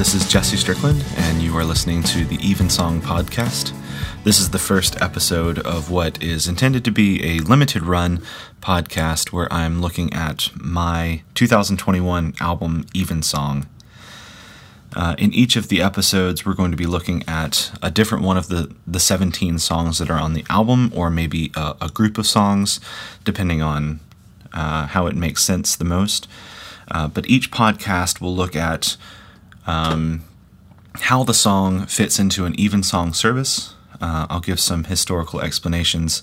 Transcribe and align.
this 0.00 0.14
is 0.14 0.26
Jesse 0.26 0.56
Strickland, 0.56 1.04
and 1.18 1.42
you 1.42 1.54
are 1.58 1.62
listening 1.62 2.02
to 2.04 2.24
the 2.24 2.36
Evensong 2.36 3.02
podcast. 3.02 3.76
This 4.24 4.40
is 4.40 4.48
the 4.48 4.58
first 4.58 4.98
episode 5.02 5.58
of 5.58 5.90
what 5.90 6.22
is 6.22 6.48
intended 6.48 6.86
to 6.86 6.90
be 6.90 7.22
a 7.22 7.40
limited 7.40 7.82
run 7.82 8.22
podcast 8.62 9.30
where 9.30 9.46
I'm 9.52 9.82
looking 9.82 10.10
at 10.14 10.48
my 10.56 11.20
2021 11.34 12.32
album 12.40 12.86
Evensong. 12.94 13.68
Uh, 14.96 15.16
in 15.18 15.34
each 15.34 15.54
of 15.54 15.68
the 15.68 15.82
episodes, 15.82 16.46
we're 16.46 16.54
going 16.54 16.70
to 16.70 16.78
be 16.78 16.86
looking 16.86 17.22
at 17.28 17.70
a 17.82 17.90
different 17.90 18.24
one 18.24 18.38
of 18.38 18.48
the, 18.48 18.74
the 18.86 19.00
17 19.00 19.58
songs 19.58 19.98
that 19.98 20.08
are 20.08 20.18
on 20.18 20.32
the 20.32 20.46
album, 20.48 20.90
or 20.96 21.10
maybe 21.10 21.52
a, 21.54 21.76
a 21.82 21.88
group 21.90 22.16
of 22.16 22.26
songs, 22.26 22.80
depending 23.22 23.60
on 23.60 24.00
uh, 24.54 24.86
how 24.86 25.06
it 25.06 25.14
makes 25.14 25.44
sense 25.44 25.76
the 25.76 25.84
most. 25.84 26.26
Uh, 26.90 27.06
but 27.06 27.28
each 27.28 27.50
podcast 27.50 28.22
will 28.22 28.34
look 28.34 28.56
at 28.56 28.96
um, 29.66 30.24
how 30.94 31.24
the 31.24 31.34
song 31.34 31.86
fits 31.86 32.18
into 32.18 32.44
an 32.44 32.58
evensong 32.60 33.12
service. 33.12 33.74
Uh, 34.00 34.26
I'll 34.30 34.40
give 34.40 34.60
some 34.60 34.84
historical 34.84 35.40
explanations 35.40 36.22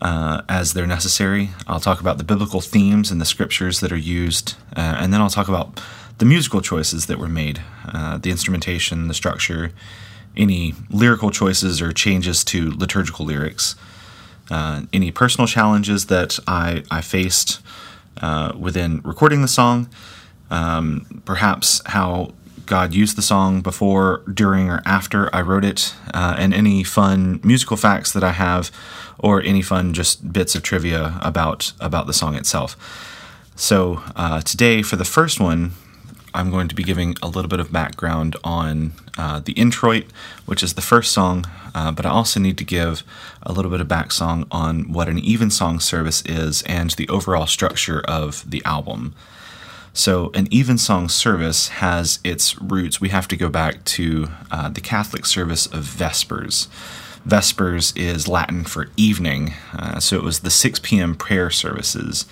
uh, 0.00 0.42
as 0.48 0.74
they're 0.74 0.86
necessary. 0.86 1.50
I'll 1.66 1.80
talk 1.80 2.00
about 2.00 2.18
the 2.18 2.24
biblical 2.24 2.60
themes 2.60 3.10
and 3.10 3.20
the 3.20 3.24
scriptures 3.24 3.80
that 3.80 3.92
are 3.92 3.96
used, 3.96 4.54
uh, 4.76 4.96
and 4.98 5.12
then 5.12 5.20
I'll 5.20 5.30
talk 5.30 5.48
about 5.48 5.80
the 6.18 6.24
musical 6.24 6.60
choices 6.60 7.06
that 7.06 7.18
were 7.18 7.28
made, 7.28 7.62
uh, 7.86 8.18
the 8.18 8.30
instrumentation, 8.30 9.08
the 9.08 9.14
structure, 9.14 9.72
any 10.36 10.74
lyrical 10.90 11.30
choices 11.30 11.80
or 11.80 11.92
changes 11.92 12.44
to 12.44 12.70
liturgical 12.70 13.24
lyrics, 13.24 13.76
uh, 14.50 14.82
any 14.92 15.10
personal 15.10 15.46
challenges 15.46 16.06
that 16.06 16.38
I, 16.46 16.84
I 16.90 17.00
faced 17.00 17.60
uh, 18.20 18.52
within 18.58 19.00
recording 19.02 19.42
the 19.42 19.48
song, 19.48 19.88
um, 20.50 21.22
perhaps 21.24 21.80
how 21.86 22.32
God 22.66 22.94
used 22.94 23.16
the 23.16 23.22
song 23.22 23.60
before, 23.60 24.22
during, 24.32 24.70
or 24.70 24.82
after 24.84 25.34
I 25.34 25.42
wrote 25.42 25.64
it, 25.64 25.94
uh, 26.14 26.36
and 26.38 26.54
any 26.54 26.84
fun 26.84 27.40
musical 27.42 27.76
facts 27.76 28.12
that 28.12 28.24
I 28.24 28.32
have, 28.32 28.70
or 29.18 29.42
any 29.42 29.62
fun 29.62 29.94
just 29.94 30.32
bits 30.32 30.54
of 30.54 30.62
trivia 30.62 31.18
about 31.22 31.72
about 31.80 32.06
the 32.06 32.12
song 32.12 32.34
itself. 32.34 32.76
So 33.56 34.02
uh, 34.16 34.40
today, 34.40 34.82
for 34.82 34.96
the 34.96 35.04
first 35.04 35.38
one, 35.38 35.72
I'm 36.34 36.50
going 36.50 36.68
to 36.68 36.74
be 36.74 36.82
giving 36.82 37.16
a 37.22 37.28
little 37.28 37.48
bit 37.48 37.60
of 37.60 37.70
background 37.70 38.36
on 38.42 38.92
uh, 39.18 39.40
the 39.40 39.52
introit, 39.52 40.06
which 40.46 40.62
is 40.62 40.74
the 40.74 40.80
first 40.80 41.12
song, 41.12 41.44
uh, 41.74 41.92
but 41.92 42.06
I 42.06 42.10
also 42.10 42.40
need 42.40 42.56
to 42.58 42.64
give 42.64 43.02
a 43.42 43.52
little 43.52 43.70
bit 43.70 43.80
of 43.80 43.88
back 43.88 44.12
song 44.12 44.46
on 44.50 44.92
what 44.92 45.08
an 45.08 45.18
evensong 45.18 45.80
service 45.80 46.22
is 46.24 46.62
and 46.62 46.90
the 46.92 47.08
overall 47.08 47.46
structure 47.46 48.00
of 48.00 48.48
the 48.50 48.64
album. 48.64 49.14
So, 49.94 50.30
an 50.32 50.52
evensong 50.52 51.10
service 51.10 51.68
has 51.68 52.18
its 52.24 52.60
roots. 52.60 53.00
We 53.00 53.10
have 53.10 53.28
to 53.28 53.36
go 53.36 53.50
back 53.50 53.84
to 53.84 54.28
uh, 54.50 54.70
the 54.70 54.80
Catholic 54.80 55.26
service 55.26 55.66
of 55.66 55.84
Vespers. 55.84 56.68
Vespers 57.26 57.94
is 57.94 58.26
Latin 58.26 58.64
for 58.64 58.88
evening, 58.96 59.52
uh, 59.74 60.00
so 60.00 60.16
it 60.16 60.22
was 60.22 60.40
the 60.40 60.50
6 60.50 60.80
p.m. 60.80 61.14
prayer 61.14 61.50
services. 61.50 62.24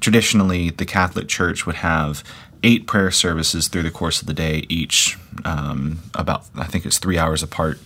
Traditionally, 0.00 0.70
the 0.70 0.84
Catholic 0.84 1.28
Church 1.28 1.64
would 1.66 1.76
have 1.76 2.24
eight 2.64 2.86
prayer 2.86 3.10
services 3.10 3.68
through 3.68 3.84
the 3.84 3.90
course 3.90 4.20
of 4.20 4.26
the 4.26 4.34
day, 4.34 4.64
each 4.68 5.16
um, 5.44 6.00
about, 6.14 6.46
I 6.56 6.64
think 6.64 6.84
it's 6.84 6.98
three 6.98 7.16
hours 7.16 7.42
apart. 7.42 7.78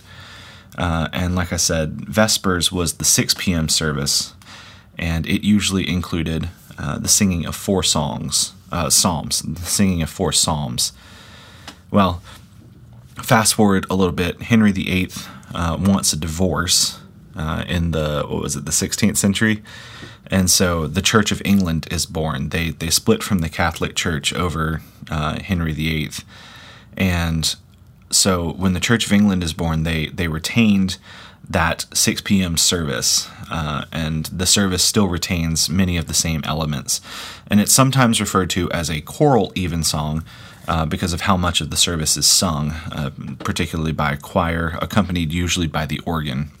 Uh, 0.77 1.07
and 1.13 1.35
like 1.35 1.53
I 1.53 1.57
said, 1.57 2.05
Vespers 2.07 2.71
was 2.71 2.93
the 2.93 3.05
6 3.05 3.35
p.m. 3.35 3.69
service, 3.69 4.33
and 4.97 5.27
it 5.27 5.45
usually 5.45 5.87
included 5.87 6.49
uh, 6.77 6.97
the 6.97 7.07
singing 7.07 7.45
of 7.45 7.55
four 7.55 7.83
songs, 7.83 8.53
uh, 8.71 8.89
psalms, 8.89 9.43
singing 9.67 10.01
of 10.01 10.09
four 10.09 10.31
psalms. 10.31 10.93
Well, 11.91 12.21
fast 13.21 13.55
forward 13.55 13.85
a 13.89 13.95
little 13.95 14.13
bit, 14.13 14.43
Henry 14.43 14.71
VIII 14.71 15.09
uh, 15.53 15.77
wants 15.79 16.13
a 16.13 16.17
divorce 16.17 16.99
uh, 17.35 17.63
in 17.67 17.91
the, 17.91 18.25
what 18.27 18.41
was 18.41 18.55
it, 18.55 18.65
the 18.65 18.71
16th 18.71 19.17
century? 19.17 19.63
And 20.27 20.49
so 20.49 20.87
the 20.87 21.01
Church 21.01 21.31
of 21.31 21.41
England 21.43 21.87
is 21.89 22.05
born. 22.05 22.49
They 22.49 22.69
they 22.69 22.91
split 22.91 23.23
from 23.23 23.39
the 23.39 23.49
Catholic 23.49 23.95
Church 23.95 24.31
over 24.33 24.81
uh, 25.09 25.39
Henry 25.39 25.73
VIII, 25.73 26.11
and 26.95 27.55
so 28.11 28.51
when 28.51 28.73
the 28.73 28.79
Church 28.79 29.07
of 29.07 29.11
England 29.11 29.43
is 29.43 29.53
born, 29.53 29.83
they 29.83 30.07
they 30.07 30.27
retained 30.27 30.97
that 31.49 31.85
6 31.93 32.21
p.m. 32.21 32.57
service, 32.57 33.27
uh, 33.51 33.85
and 33.91 34.25
the 34.25 34.45
service 34.45 34.83
still 34.83 35.07
retains 35.07 35.69
many 35.69 35.97
of 35.97 36.07
the 36.07 36.13
same 36.13 36.41
elements, 36.43 37.01
and 37.47 37.59
it's 37.59 37.73
sometimes 37.73 38.21
referred 38.21 38.49
to 38.51 38.71
as 38.71 38.89
a 38.89 39.01
choral 39.01 39.51
evensong. 39.57 40.23
Uh, 40.67 40.85
because 40.85 41.13
of 41.13 41.21
how 41.21 41.35
much 41.35 41.61
of 41.61 41.71
the 41.71 41.75
service 41.75 42.15
is 42.15 42.27
sung, 42.27 42.69
uh, 42.91 43.09
particularly 43.39 43.91
by 43.91 44.11
a 44.11 44.17
choir, 44.17 44.77
accompanied 44.83 45.33
usually 45.33 45.65
by 45.65 45.83
the 45.83 45.99
organ 46.05 46.51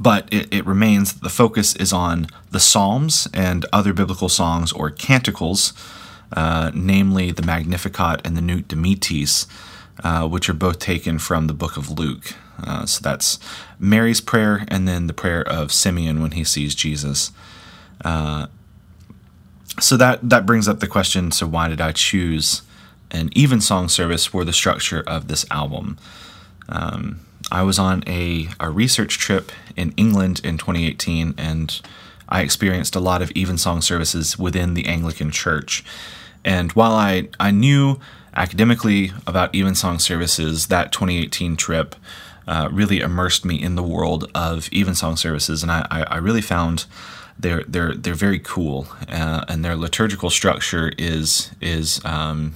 but 0.00 0.28
it, 0.32 0.52
it 0.52 0.66
remains 0.66 1.14
the 1.14 1.28
focus 1.28 1.74
is 1.76 1.92
on 1.92 2.28
the 2.50 2.60
Psalms 2.60 3.28
and 3.34 3.66
other 3.72 3.92
biblical 3.92 4.28
songs 4.28 4.72
or 4.72 4.90
canticles, 4.90 5.72
uh, 6.32 6.70
namely 6.74 7.30
the 7.30 7.42
Magnificat 7.42 8.20
and 8.24 8.36
the 8.36 8.42
Nunc 8.42 8.68
Dimittis, 8.68 9.46
uh, 10.04 10.28
which 10.28 10.48
are 10.48 10.54
both 10.54 10.78
taken 10.78 11.18
from 11.18 11.46
the 11.46 11.54
book 11.54 11.76
of 11.76 11.90
Luke. 11.90 12.34
Uh, 12.62 12.86
so 12.86 13.00
that's 13.02 13.38
Mary's 13.78 14.20
prayer 14.20 14.64
and 14.68 14.86
then 14.88 15.06
the 15.06 15.12
prayer 15.12 15.46
of 15.46 15.72
Simeon 15.72 16.20
when 16.20 16.32
he 16.32 16.44
sees 16.44 16.74
Jesus. 16.74 17.30
Uh, 18.04 18.46
so 19.80 19.96
that 19.96 20.28
that 20.28 20.46
brings 20.46 20.68
up 20.68 20.80
the 20.80 20.86
question: 20.86 21.30
So 21.30 21.46
why 21.46 21.68
did 21.68 21.80
I 21.80 21.92
choose 21.92 22.62
an 23.10 23.30
evensong 23.36 23.88
service 23.88 24.26
for 24.26 24.44
the 24.44 24.52
structure 24.52 25.02
of 25.06 25.28
this 25.28 25.46
album? 25.50 25.98
Um, 26.68 27.20
I 27.50 27.62
was 27.62 27.78
on 27.78 28.02
a, 28.06 28.48
a 28.60 28.70
research 28.70 29.18
trip 29.18 29.52
in 29.76 29.92
England 29.96 30.40
in 30.44 30.58
2018, 30.58 31.34
and 31.38 31.80
I 32.28 32.42
experienced 32.42 32.94
a 32.94 33.00
lot 33.00 33.22
of 33.22 33.32
evensong 33.36 33.80
services 33.80 34.38
within 34.38 34.74
the 34.74 34.86
Anglican 34.86 35.30
Church. 35.30 35.84
And 36.44 36.72
while 36.72 36.92
I, 36.92 37.28
I 37.40 37.50
knew 37.50 38.00
academically 38.34 39.12
about 39.26 39.54
evensong 39.54 39.98
services, 39.98 40.66
that 40.66 40.92
2018 40.92 41.56
trip 41.56 41.96
uh, 42.48 42.68
really 42.72 42.98
immersed 43.00 43.44
me 43.44 43.62
in 43.62 43.76
the 43.76 43.82
world 43.82 44.28
of 44.34 44.68
evensong 44.72 45.16
services, 45.16 45.62
and 45.62 45.70
I, 45.70 45.86
I, 45.90 46.16
really 46.16 46.40
found 46.40 46.86
they're 47.38 47.62
they're 47.68 47.94
they're 47.94 48.14
very 48.14 48.40
cool, 48.40 48.88
uh, 49.08 49.44
and 49.48 49.64
their 49.64 49.76
liturgical 49.76 50.30
structure 50.30 50.90
is 50.98 51.52
is 51.60 52.04
um, 52.04 52.54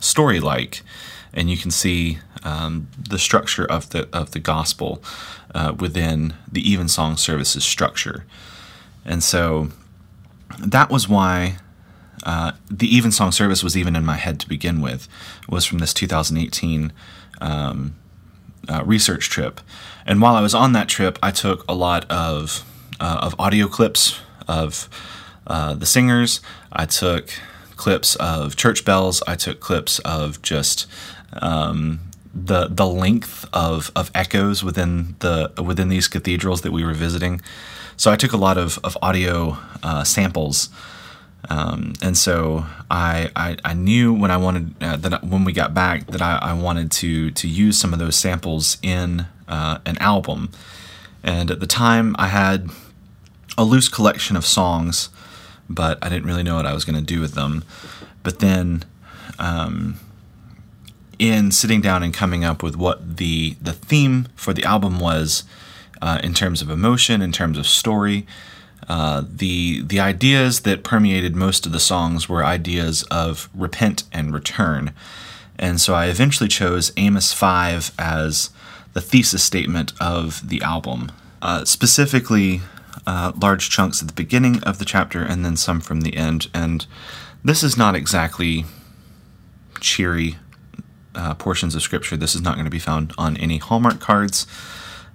story 0.00 0.40
like 0.40 0.82
and 1.34 1.50
you 1.50 1.56
can 1.56 1.70
see 1.70 2.18
um, 2.44 2.88
the 2.96 3.18
structure 3.18 3.66
of 3.66 3.90
the 3.90 4.08
of 4.12 4.30
the 4.30 4.38
gospel 4.38 5.02
uh, 5.54 5.74
within 5.78 6.34
the 6.50 6.72
evensong 6.72 7.16
services 7.16 7.64
structure. 7.64 8.24
And 9.04 9.22
so 9.22 9.68
that 10.58 10.90
was 10.90 11.08
why 11.08 11.58
uh, 12.22 12.52
the 12.70 12.96
evensong 12.96 13.32
service 13.32 13.62
was 13.62 13.76
even 13.76 13.96
in 13.96 14.04
my 14.04 14.16
head 14.16 14.40
to 14.40 14.48
begin 14.48 14.80
with, 14.80 15.08
was 15.48 15.64
from 15.66 15.78
this 15.78 15.92
2018 15.92 16.92
um, 17.40 17.96
uh, 18.68 18.82
research 18.84 19.28
trip. 19.28 19.60
And 20.06 20.20
while 20.20 20.34
I 20.34 20.40
was 20.40 20.54
on 20.54 20.72
that 20.72 20.88
trip, 20.88 21.18
I 21.22 21.30
took 21.30 21.64
a 21.68 21.74
lot 21.74 22.10
of 22.10 22.64
uh, 23.00 23.18
of 23.22 23.34
audio 23.38 23.68
clips 23.68 24.20
of 24.46 24.88
uh, 25.46 25.74
the 25.74 25.86
singers. 25.86 26.40
I 26.72 26.86
took 26.86 27.30
clips 27.76 28.16
of 28.16 28.56
church 28.56 28.84
bells. 28.84 29.22
I 29.26 29.36
took 29.36 29.60
clips 29.60 29.98
of 30.00 30.40
just 30.42 30.86
um, 31.32 32.00
the 32.34 32.68
the 32.68 32.86
length 32.86 33.46
of, 33.52 33.90
of 33.94 34.10
echoes 34.14 34.64
within 34.64 35.16
the 35.20 35.52
within 35.62 35.88
these 35.88 36.08
cathedrals 36.08 36.62
that 36.62 36.72
we 36.72 36.84
were 36.84 36.94
visiting. 36.94 37.40
So 37.96 38.10
I 38.10 38.16
took 38.16 38.32
a 38.32 38.36
lot 38.36 38.58
of 38.58 38.78
of 38.82 38.96
audio 39.02 39.56
uh, 39.82 40.04
samples, 40.04 40.68
um, 41.50 41.94
and 42.02 42.16
so 42.16 42.64
I, 42.90 43.30
I, 43.36 43.56
I 43.64 43.74
knew 43.74 44.12
when 44.12 44.30
I 44.30 44.36
wanted 44.36 44.82
uh, 44.82 44.96
that 44.96 45.24
when 45.24 45.44
we 45.44 45.52
got 45.52 45.74
back 45.74 46.06
that 46.08 46.22
I, 46.22 46.38
I 46.40 46.52
wanted 46.54 46.90
to 46.92 47.30
to 47.32 47.48
use 47.48 47.78
some 47.78 47.92
of 47.92 47.98
those 47.98 48.16
samples 48.16 48.78
in 48.82 49.26
uh, 49.48 49.78
an 49.84 49.98
album. 49.98 50.50
And 51.22 51.50
at 51.50 51.60
the 51.60 51.66
time, 51.66 52.14
I 52.18 52.28
had 52.28 52.70
a 53.56 53.64
loose 53.64 53.88
collection 53.88 54.36
of 54.36 54.44
songs, 54.44 55.08
but 55.68 55.98
I 56.02 56.08
didn't 56.08 56.26
really 56.26 56.42
know 56.42 56.56
what 56.56 56.66
I 56.66 56.74
was 56.74 56.84
going 56.84 56.98
to 56.98 57.14
do 57.14 57.20
with 57.20 57.34
them. 57.34 57.64
But 58.22 58.40
then. 58.40 58.84
Um, 59.38 59.98
in 61.18 61.52
sitting 61.52 61.80
down 61.80 62.02
and 62.02 62.12
coming 62.12 62.44
up 62.44 62.62
with 62.62 62.76
what 62.76 63.18
the 63.18 63.56
the 63.60 63.72
theme 63.72 64.26
for 64.34 64.52
the 64.52 64.64
album 64.64 64.98
was 64.98 65.44
uh, 66.02 66.18
in 66.22 66.34
terms 66.34 66.60
of 66.60 66.70
emotion, 66.70 67.22
in 67.22 67.32
terms 67.32 67.56
of 67.56 67.66
story. 67.66 68.26
Uh, 68.88 69.24
the 69.26 69.82
the 69.82 70.00
ideas 70.00 70.60
that 70.60 70.84
permeated 70.84 71.34
most 71.34 71.66
of 71.66 71.72
the 71.72 71.80
songs 71.80 72.28
were 72.28 72.44
ideas 72.44 73.02
of 73.04 73.48
repent 73.54 74.04
and 74.12 74.34
return, 74.34 74.92
and 75.58 75.80
so 75.80 75.94
I 75.94 76.06
eventually 76.06 76.48
chose 76.48 76.92
Amos 76.96 77.32
five 77.32 77.92
as 77.98 78.50
the 78.92 79.00
thesis 79.00 79.42
statement 79.42 79.92
of 80.00 80.48
the 80.48 80.62
album. 80.62 81.12
Uh, 81.42 81.64
specifically, 81.64 82.62
uh, 83.06 83.32
large 83.40 83.68
chunks 83.68 84.00
at 84.00 84.08
the 84.08 84.14
beginning 84.14 84.62
of 84.64 84.78
the 84.78 84.84
chapter 84.84 85.22
and 85.22 85.44
then 85.44 85.56
some 85.56 85.80
from 85.80 86.00
the 86.00 86.16
end. 86.16 86.48
And 86.54 86.86
this 87.44 87.62
is 87.62 87.76
not 87.76 87.94
exactly 87.94 88.64
cheery 89.80 90.36
uh, 91.14 91.34
portions 91.34 91.74
of 91.74 91.82
Scripture, 91.82 92.16
this 92.16 92.34
is 92.34 92.40
not 92.40 92.54
going 92.54 92.64
to 92.64 92.70
be 92.70 92.78
found 92.78 93.12
on 93.18 93.36
any 93.36 93.58
Hallmark 93.58 94.00
cards. 94.00 94.46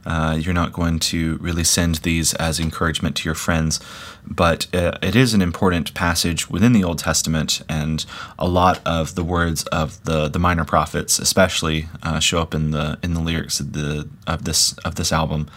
Uh, 0.10 0.34
you're 0.34 0.56
not 0.56 0.74
going 0.74 0.98
to 0.98 1.38
really 1.38 1.64
send 1.64 1.96
these 1.98 2.34
as 2.34 2.60
encouragement 2.60 3.16
to 3.16 3.26
your 3.26 3.36
friends, 3.36 3.80
but 4.26 4.66
uh, 4.74 4.98
it 5.04 5.16
is 5.16 5.36
an 5.36 5.42
important 5.42 5.94
passage 5.94 6.50
within 6.50 6.74
the 6.74 6.84
Old 6.84 6.98
Testament, 6.98 7.62
and 7.70 8.08
a 8.40 8.48
lot 8.48 8.82
of 8.88 9.14
the 9.14 9.24
words 9.24 9.66
of 9.66 10.04
the, 10.06 10.28
the 10.28 10.40
minor 10.40 10.66
prophets, 10.66 11.20
especially, 11.20 11.88
uh, 12.02 12.20
show 12.20 12.42
up 12.42 12.56
in 12.56 12.72
the 12.72 12.98
in 13.04 13.14
the 13.14 13.22
lyrics 13.22 13.60
of 13.60 13.74
the 13.74 14.10
of 14.26 14.46
this 14.46 14.74
of 14.80 14.96
this 14.96 15.12
album. 15.12 15.48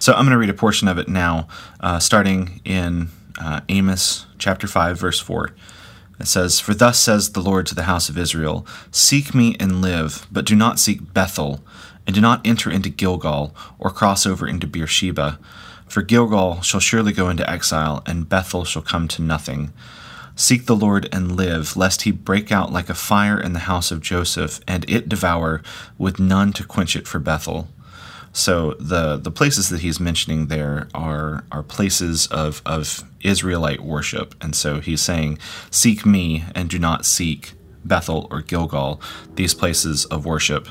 So 0.00 0.12
I'm 0.12 0.24
going 0.24 0.32
to 0.32 0.38
read 0.38 0.50
a 0.50 0.54
portion 0.54 0.88
of 0.88 0.98
it 0.98 1.08
now, 1.08 1.46
uh, 1.78 2.00
starting 2.00 2.60
in 2.64 3.10
uh, 3.40 3.60
Amos 3.68 4.26
chapter 4.38 4.66
five, 4.66 4.98
verse 4.98 5.20
four. 5.20 5.54
It 6.18 6.26
says, 6.26 6.60
For 6.60 6.74
thus 6.74 6.98
says 6.98 7.30
the 7.30 7.40
Lord 7.40 7.64
to 7.66 7.74
the 7.74 7.84
house 7.84 8.10
of 8.10 8.18
Israel 8.18 8.66
Seek 8.90 9.34
me 9.34 9.56
and 9.58 9.80
live, 9.80 10.26
but 10.30 10.44
do 10.44 10.54
not 10.54 10.78
seek 10.78 11.14
Bethel 11.14 11.64
and 12.10 12.14
do 12.16 12.20
not 12.20 12.44
enter 12.44 12.68
into 12.68 12.88
Gilgal, 12.88 13.54
or 13.78 13.88
cross 13.88 14.26
over 14.26 14.44
into 14.44 14.66
Beersheba. 14.66 15.38
For 15.86 16.02
Gilgal 16.02 16.60
shall 16.60 16.80
surely 16.80 17.12
go 17.12 17.28
into 17.28 17.48
exile, 17.48 18.02
and 18.04 18.28
Bethel 18.28 18.64
shall 18.64 18.82
come 18.82 19.06
to 19.06 19.22
nothing. 19.22 19.72
Seek 20.34 20.66
the 20.66 20.74
Lord 20.74 21.08
and 21.12 21.36
live, 21.36 21.76
lest 21.76 22.02
he 22.02 22.10
break 22.10 22.50
out 22.50 22.72
like 22.72 22.90
a 22.90 22.94
fire 22.94 23.40
in 23.40 23.52
the 23.52 23.60
house 23.70 23.92
of 23.92 24.00
Joseph, 24.00 24.58
and 24.66 24.84
it 24.90 25.08
devour, 25.08 25.62
with 25.98 26.18
none 26.18 26.52
to 26.54 26.64
quench 26.64 26.96
it 26.96 27.06
for 27.06 27.20
Bethel. 27.20 27.68
So 28.32 28.74
the 28.80 29.16
the 29.16 29.30
places 29.30 29.68
that 29.68 29.82
he's 29.82 30.00
mentioning 30.00 30.48
there 30.48 30.88
are 30.92 31.44
are 31.52 31.62
places 31.62 32.26
of 32.26 32.60
of 32.66 33.04
Israelite 33.20 33.84
worship, 33.84 34.34
and 34.40 34.56
so 34.56 34.80
he's 34.80 35.00
saying, 35.00 35.38
"Seek 35.70 36.04
me 36.04 36.42
and 36.56 36.68
do 36.68 36.80
not 36.80 37.06
seek 37.06 37.52
Bethel 37.84 38.26
or 38.32 38.40
Gilgal, 38.40 39.00
these 39.36 39.54
places 39.54 40.06
of 40.06 40.24
worship." 40.24 40.66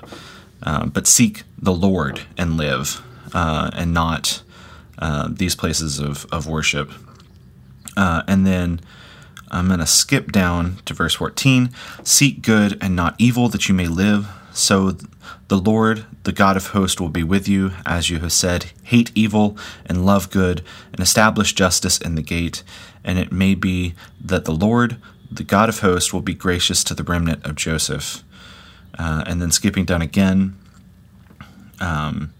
Uh, 0.61 0.85
but 0.85 1.07
seek 1.07 1.44
the 1.57 1.73
Lord 1.73 2.21
and 2.38 2.57
live, 2.57 3.01
uh, 3.33 3.71
and 3.73 3.94
not 3.94 4.41
uh, 4.97 5.29
these 5.31 5.56
places 5.56 6.00
of, 6.00 6.25
of 6.31 6.47
worship. 6.47 6.91
Uh, 7.95 8.23
and 8.27 8.45
then 8.45 8.81
I'm 9.51 9.67
going 9.67 9.79
to 9.79 9.88
skip 9.88 10.31
down 10.31 10.77
to 10.85 10.94
verse 10.94 11.15
14 11.15 11.69
Seek 12.03 12.41
good 12.41 12.77
and 12.81 12.95
not 12.95 13.15
evil, 13.17 13.50
that 13.50 13.67
you 13.67 13.75
may 13.75 13.88
live. 13.88 14.27
So 14.53 14.97
the 15.47 15.57
Lord, 15.57 16.06
the 16.23 16.31
God 16.31 16.57
of 16.57 16.67
hosts, 16.67 17.00
will 17.00 17.09
be 17.09 17.23
with 17.23 17.47
you, 17.47 17.71
as 17.85 18.09
you 18.09 18.19
have 18.19 18.31
said. 18.31 18.71
Hate 18.83 19.11
evil 19.15 19.57
and 19.85 20.06
love 20.06 20.29
good, 20.29 20.63
and 20.91 21.00
establish 21.00 21.53
justice 21.53 21.97
in 21.97 22.15
the 22.15 22.21
gate. 22.21 22.63
And 23.03 23.17
it 23.17 23.31
may 23.31 23.56
be 23.56 23.95
that 24.21 24.45
the 24.45 24.53
Lord, 24.53 24.97
the 25.31 25.44
God 25.44 25.69
of 25.69 25.79
hosts, 25.79 26.13
will 26.13 26.21
be 26.21 26.33
gracious 26.33 26.83
to 26.83 26.94
the 26.94 27.03
remnant 27.03 27.45
of 27.45 27.56
Joseph. 27.56 28.23
Uh, 28.97 29.24
and 29.27 29.41
then 29.41 29.51
skipping 29.51 29.86
down 29.86 30.01
again 30.01 30.57
um, 31.80 32.33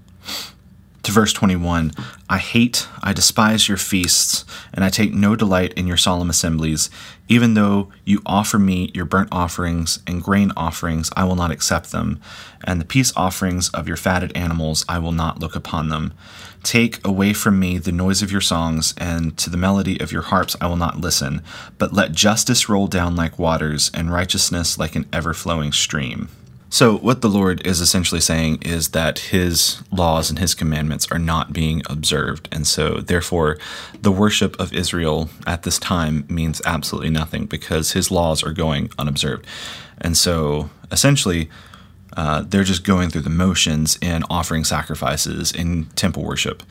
to 1.04 1.12
verse 1.12 1.34
21 1.34 1.92
I 2.30 2.38
hate, 2.38 2.88
I 3.01 3.13
despise 3.13 3.68
your 3.68 3.78
feasts, 3.78 4.46
and 4.72 4.86
I 4.86 4.90
take 4.90 5.13
no 5.13 5.36
delight 5.36 5.74
in 5.74 5.88
your 5.88 5.98
solemn 5.98 6.30
assemblies. 6.30 6.92
Even 7.28 7.56
though 7.56 7.92
you 8.06 8.22
offer 8.25 8.60
me 8.60 8.92
your 8.94 9.06
burnt 9.06 9.30
offerings 9.31 10.00
and 10.06 10.22
grain 10.22 10.51
offerings, 10.56 11.10
I 11.16 11.24
will 11.24 11.36
not 11.36 11.50
accept 11.50 11.92
them, 11.92 12.22
and 12.63 12.80
the 12.80 12.86
peace 12.86 13.12
offerings 13.16 13.69
of 13.69 13.88
your 13.88 13.98
fatted 13.98 14.36
animals, 14.38 14.86
I 14.88 15.00
will 15.00 15.12
not 15.12 15.40
look 15.40 15.56
upon 15.56 15.90
them. 15.90 16.13
Take 16.62 17.04
away 17.04 17.34
from 17.34 17.60
me 17.60 17.80
the 17.80 17.92
noise 17.92 18.22
of 18.22 18.31
your 18.31 18.42
songs, 18.42 18.94
and 18.98 19.36
to 19.38 19.50
the 19.50 19.57
melody 19.57 20.00
of 20.00 20.12
your 20.12 20.24
harps 20.24 20.56
I 20.62 20.68
will 20.68 20.75
not 20.75 21.00
listen, 21.00 21.42
but 21.80 21.94
let 21.94 22.12
justice 22.12 22.69
roll 22.69 22.86
down 22.86 23.16
like 23.16 23.40
waters, 23.40 23.90
and 23.95 24.12
righteousness 24.12 24.78
like 24.78 24.95
an 24.95 25.07
ever 25.12 25.34
flowing 25.34 25.72
stream. 25.72 26.30
So, 26.71 26.98
what 26.98 27.21
the 27.21 27.30
Lord 27.30 27.66
is 27.66 27.81
essentially 27.81 28.21
saying 28.21 28.60
is 28.62 28.89
that 28.89 29.19
his 29.19 29.81
laws 29.92 30.30
and 30.30 30.38
his 30.38 30.54
commandments 30.54 31.12
are 31.12 31.18
not 31.18 31.51
being 31.51 31.81
observed. 31.88 32.48
And 32.51 32.68
so, 32.68 33.00
therefore, 33.00 33.57
the 34.00 34.12
worship 34.12 34.60
of 34.60 34.71
Israel 34.71 35.30
at 35.48 35.63
this 35.63 35.80
time 35.80 36.25
means 36.30 36.62
absolutely 36.66 37.10
nothing 37.10 37.48
because 37.48 37.94
his 37.94 38.12
laws 38.12 38.44
are 38.44 38.54
going 38.54 38.92
unobserved. 39.00 39.48
And 40.00 40.16
so, 40.16 40.69
essentially, 40.92 41.50
uh, 42.16 42.42
they're 42.42 42.63
just 42.63 42.83
going 42.83 43.10
through 43.10 43.21
the 43.21 43.30
motions 43.31 43.98
in 44.00 44.24
offering 44.30 44.63
sacrifices 44.63 45.51
in 45.51 45.86
temple 45.95 46.24
worship 46.24 46.62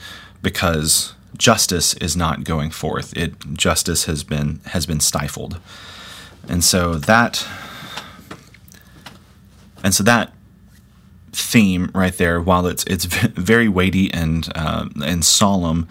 because 0.42 1.14
justice 1.36 1.94
is 1.94 2.16
not 2.16 2.44
going 2.44 2.70
forth. 2.70 3.16
It 3.16 3.54
justice 3.54 4.04
has 4.04 4.22
been 4.22 4.60
has 4.66 4.86
been 4.86 5.00
stifled. 5.00 5.58
And 6.48 6.62
so 6.62 6.94
that 6.94 7.46
and 9.88 9.94
so 9.94 10.02
that 10.02 10.35
theme 11.32 11.90
right 11.94 12.12
there, 12.19 12.43
while 12.43 12.67
it's 12.67 12.85
it's 12.85 13.05
very 13.06 13.70
weighty 13.70 14.12
and 14.12 14.46
uh, 14.55 14.87
and 15.02 15.25
solemn, 15.25 15.88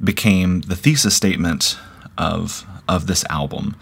became 0.00 0.60
the 0.60 0.76
thesis 0.76 1.16
statement 1.16 1.76
of 2.16 2.64
of 2.88 3.08
this 3.08 3.24
album. 3.28 3.74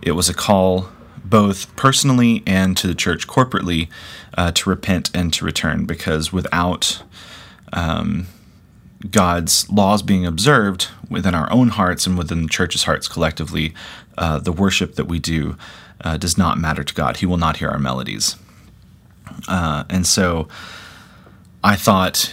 It 0.00 0.12
was 0.12 0.30
a 0.30 0.34
call 0.34 0.88
both 1.22 1.76
personally 1.76 2.42
and 2.46 2.78
to 2.78 2.86
the 2.86 2.94
church 2.94 3.28
corporately 3.28 3.90
uh, 4.38 4.52
to 4.52 4.70
repent 4.70 5.10
and 5.14 5.34
to 5.34 5.44
return, 5.44 5.84
because 5.84 6.32
without 6.32 7.02
um, 7.74 8.26
God's 9.10 9.68
laws 9.68 10.02
being 10.02 10.24
observed 10.24 10.88
within 11.10 11.34
our 11.34 11.52
own 11.52 11.68
hearts 11.68 12.06
and 12.06 12.16
within 12.16 12.44
the 12.44 12.48
church's 12.48 12.84
hearts 12.84 13.06
collectively, 13.06 13.74
uh, 14.16 14.38
the 14.38 14.50
worship 14.50 14.94
that 14.94 15.04
we 15.04 15.18
do 15.18 15.58
uh, 16.00 16.16
does 16.16 16.38
not 16.38 16.56
matter 16.56 16.82
to 16.82 16.94
God. 16.94 17.18
He 17.18 17.26
will 17.26 17.36
not 17.36 17.58
hear 17.58 17.68
our 17.68 17.78
melodies. 17.78 18.36
Uh, 19.46 19.84
and 19.88 20.06
so 20.06 20.48
I 21.62 21.76
thought 21.76 22.32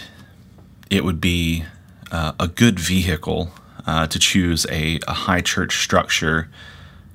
it 0.90 1.04
would 1.04 1.20
be 1.20 1.64
uh, 2.12 2.32
a 2.38 2.48
good 2.48 2.78
vehicle 2.78 3.50
uh, 3.86 4.06
to 4.06 4.18
choose 4.18 4.66
a, 4.70 4.98
a, 5.06 5.12
high 5.12 5.40
church 5.40 5.82
structure 5.82 6.48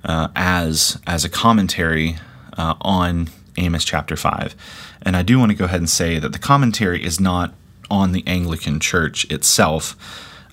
uh, 0.03 0.29
as 0.35 0.99
as 1.05 1.25
a 1.25 1.29
commentary 1.29 2.17
uh, 2.57 2.75
on 2.81 3.29
Amos 3.57 3.83
chapter 3.83 4.15
five. 4.15 4.55
And 5.01 5.15
I 5.17 5.21
do 5.21 5.39
want 5.39 5.51
to 5.51 5.57
go 5.57 5.65
ahead 5.65 5.79
and 5.79 5.89
say 5.89 6.19
that 6.19 6.31
the 6.31 6.39
commentary 6.39 7.03
is 7.03 7.19
not 7.19 7.53
on 7.89 8.11
the 8.11 8.23
Anglican 8.25 8.79
Church 8.79 9.29
itself. 9.29 9.95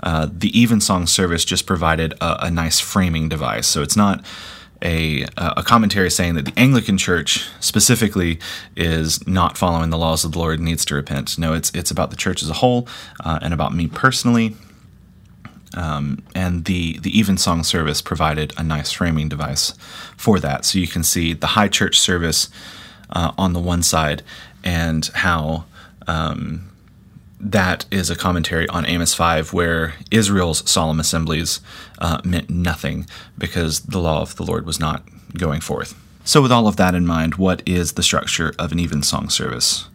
The 0.02 0.50
Evensong 0.54 1.06
service 1.06 1.44
just 1.44 1.66
provided 1.66 2.14
a, 2.20 2.46
a 2.46 2.50
nice 2.50 2.80
framing 2.80 3.28
device, 3.28 3.66
so 3.66 3.82
it's 3.82 3.96
not 3.96 4.24
a, 4.82 5.26
a 5.36 5.62
commentary 5.62 6.10
saying 6.10 6.34
that 6.34 6.44
the 6.44 6.52
Anglican 6.56 6.98
Church 6.98 7.48
specifically 7.60 8.38
is 8.76 9.26
not 9.26 9.58
following 9.58 9.90
the 9.90 9.98
laws 9.98 10.24
of 10.24 10.32
the 10.32 10.38
Lord 10.38 10.58
and 10.58 10.64
needs 10.64 10.84
to 10.86 10.94
repent. 10.94 11.38
No, 11.38 11.52
it's 11.54 11.70
it's 11.74 11.90
about 11.90 12.10
the 12.10 12.16
church 12.16 12.42
as 12.42 12.50
a 12.50 12.54
whole 12.54 12.88
uh, 13.24 13.38
and 13.42 13.52
about 13.52 13.74
me 13.74 13.88
personally. 13.88 14.56
Um, 15.76 16.22
and 16.34 16.64
the 16.64 16.98
the 17.00 17.18
Evensong 17.18 17.64
service 17.64 18.00
provided 18.00 18.52
a 18.56 18.62
nice 18.62 18.92
framing 18.92 19.28
device 19.28 19.72
for 20.16 20.38
that, 20.40 20.64
so 20.64 20.78
you 20.78 20.88
can 20.88 21.02
see 21.02 21.34
the 21.34 21.48
high 21.48 21.68
church 21.68 21.98
service 21.98 22.48
uh, 23.10 23.32
on 23.36 23.52
the 23.52 23.60
one 23.60 23.82
side 23.82 24.22
and 24.64 25.06
how 25.14 25.64
um, 26.06 26.70
that 27.40 27.86
is 27.90 28.10
a 28.10 28.16
commentary 28.16 28.68
on 28.68 28.86
Amos 28.86 29.14
5, 29.14 29.52
where 29.52 29.94
Israel's 30.10 30.68
solemn 30.68 31.00
assemblies 31.00 31.60
uh, 31.98 32.20
meant 32.24 32.50
nothing 32.50 33.06
because 33.36 33.80
the 33.80 34.00
law 34.00 34.20
of 34.20 34.36
the 34.36 34.44
Lord 34.44 34.66
was 34.66 34.80
not 34.80 35.02
going 35.36 35.60
forth. 35.60 35.94
So, 36.24 36.42
with 36.42 36.52
all 36.52 36.66
of 36.66 36.76
that 36.76 36.94
in 36.94 37.06
mind, 37.06 37.36
what 37.36 37.62
is 37.66 37.92
the 37.92 38.02
structure 38.02 38.52
of 38.58 38.72
an 38.72 38.78
evensong 38.78 39.30
service? 39.30 39.88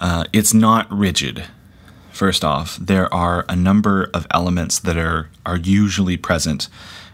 Uh, 0.00 0.24
it's 0.32 0.54
not 0.54 0.90
rigid. 0.90 1.44
First 2.12 2.44
off, 2.44 2.76
there 2.76 3.12
are 3.12 3.44
a 3.48 3.56
number 3.56 4.10
of 4.12 4.26
elements 4.30 4.78
that 4.78 4.96
are, 4.96 5.28
are 5.44 5.56
usually 5.56 6.16
present 6.16 6.68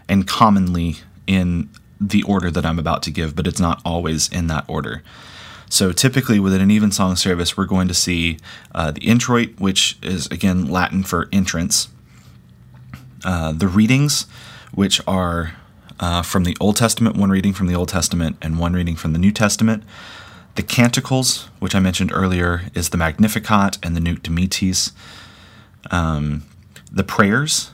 and 0.09 0.27
commonly 0.27 0.97
in 1.25 1.69
the 1.99 2.23
order 2.23 2.51
that 2.51 2.65
I'm 2.65 2.79
about 2.79 3.03
to 3.03 3.11
give, 3.11 3.35
but 3.35 3.47
it's 3.47 3.59
not 3.59 3.81
always 3.83 4.29
in 4.29 4.47
that 4.47 4.65
order. 4.67 5.01
So 5.69 5.91
typically 5.91 6.39
within 6.39 6.61
an 6.61 6.71
evensong 6.71 7.15
service, 7.15 7.57
we're 7.57 7.65
going 7.65 7.87
to 7.87 7.93
see 7.93 8.37
uh, 8.73 8.91
the 8.91 9.01
introit, 9.01 9.59
which 9.59 9.97
is 10.01 10.27
again 10.27 10.67
Latin 10.69 11.03
for 11.03 11.27
entrance, 11.31 11.89
uh, 13.25 13.51
the 13.51 13.67
readings, 13.67 14.27
which 14.73 15.01
are 15.07 15.55
uh, 15.99 16.21
from 16.21 16.43
the 16.43 16.55
Old 16.59 16.77
Testament, 16.77 17.15
one 17.15 17.29
reading 17.29 17.53
from 17.53 17.67
the 17.67 17.75
Old 17.75 17.89
Testament 17.89 18.37
and 18.41 18.59
one 18.59 18.73
reading 18.73 18.95
from 18.95 19.13
the 19.13 19.19
New 19.19 19.31
Testament. 19.31 19.83
The 20.55 20.63
canticles, 20.63 21.49
which 21.59 21.75
I 21.75 21.79
mentioned 21.79 22.11
earlier, 22.13 22.63
is 22.73 22.89
the 22.89 22.97
Magnificat 22.97 23.77
and 23.83 23.95
the 23.95 23.99
Nunc 23.99 24.23
Dimittis. 24.23 24.91
Um, 25.91 26.43
the 26.91 27.03
prayers, 27.03 27.71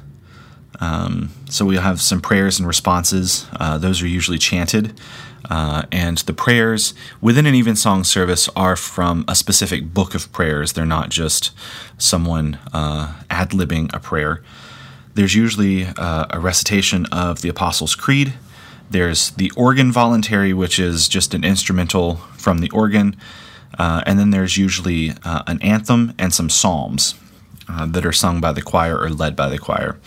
um, 0.79 1.29
so 1.49 1.65
we 1.65 1.75
have 1.75 2.01
some 2.01 2.21
prayers 2.21 2.59
and 2.59 2.67
responses. 2.67 3.47
Uh, 3.59 3.77
those 3.77 4.01
are 4.01 4.07
usually 4.07 4.37
chanted. 4.37 4.99
Uh, 5.49 5.83
and 5.91 6.19
the 6.19 6.33
prayers 6.33 6.93
within 7.21 7.45
an 7.45 7.55
evensong 7.55 8.03
service 8.03 8.49
are 8.55 8.75
from 8.75 9.25
a 9.27 9.35
specific 9.35 9.93
book 9.93 10.15
of 10.15 10.31
prayers. 10.31 10.73
They're 10.73 10.85
not 10.85 11.09
just 11.09 11.51
someone 11.97 12.59
uh, 12.71 13.13
ad 13.29 13.49
libbing 13.49 13.93
a 13.93 13.99
prayer. 13.99 14.41
There's 15.15 15.35
usually 15.35 15.85
uh, 15.85 16.25
a 16.29 16.39
recitation 16.39 17.05
of 17.07 17.41
the 17.41 17.49
Apostles' 17.49 17.95
Creed. 17.95 18.33
There's 18.89 19.31
the 19.31 19.51
organ 19.55 19.91
voluntary, 19.91 20.53
which 20.53 20.79
is 20.79 21.07
just 21.07 21.33
an 21.33 21.43
instrumental 21.43 22.15
from 22.37 22.59
the 22.59 22.69
organ. 22.71 23.15
Uh, 23.77 24.01
and 24.05 24.17
then 24.17 24.29
there's 24.29 24.57
usually 24.57 25.11
uh, 25.23 25.43
an 25.47 25.61
anthem 25.61 26.13
and 26.17 26.33
some 26.33 26.49
psalms 26.49 27.15
that 27.87 28.05
are 28.05 28.11
sung 28.11 28.39
by 28.39 28.53
the 28.53 28.61
choir 28.61 28.97
or 28.97 29.09
led 29.09 29.35
by 29.35 29.49
the 29.49 29.57
choir. 29.57 29.97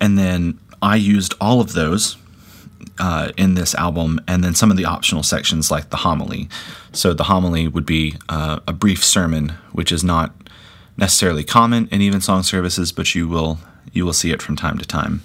And 0.00 0.18
then 0.18 0.58
I 0.82 0.96
used 0.96 1.34
all 1.40 1.60
of 1.60 1.72
those 1.72 2.16
uh, 2.98 3.32
in 3.36 3.54
this 3.54 3.74
album, 3.74 4.20
and 4.26 4.42
then 4.42 4.54
some 4.54 4.70
of 4.70 4.76
the 4.76 4.84
optional 4.84 5.22
sections 5.22 5.70
like 5.70 5.90
the 5.90 5.98
homily. 5.98 6.48
So 6.92 7.12
the 7.12 7.24
homily 7.24 7.68
would 7.68 7.86
be 7.86 8.16
uh, 8.28 8.60
a 8.66 8.72
brief 8.72 9.04
sermon, 9.04 9.50
which 9.72 9.92
is 9.92 10.02
not 10.04 10.34
necessarily 10.96 11.44
common 11.44 11.88
in 11.90 12.00
evensong 12.00 12.42
services, 12.42 12.92
but 12.92 13.14
you 13.14 13.28
will 13.28 13.58
you 13.92 14.04
will 14.04 14.12
see 14.12 14.30
it 14.30 14.42
from 14.42 14.56
time 14.56 14.78
to 14.78 14.86
time. 14.86 15.22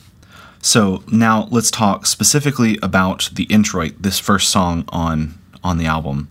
So 0.61 1.03
now 1.11 1.47
let's 1.49 1.71
talk 1.71 2.05
specifically 2.05 2.77
about 2.83 3.29
the 3.33 3.43
introit, 3.45 3.93
this 3.99 4.19
first 4.19 4.49
song 4.49 4.85
on 4.89 5.37
on 5.63 5.77
the 5.77 5.85
album. 5.85 6.29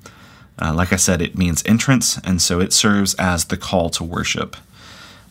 Uh, 0.61 0.75
like 0.75 0.93
I 0.93 0.97
said, 0.97 1.23
it 1.23 1.39
means 1.39 1.63
entrance, 1.65 2.19
and 2.19 2.43
so 2.43 2.61
it 2.61 2.73
serves 2.73 3.15
as 3.15 3.47
the 3.47 3.57
call 3.57 3.89
to 3.91 4.05
worship. 4.05 4.57